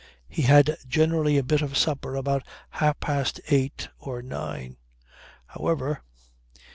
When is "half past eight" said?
2.71-3.87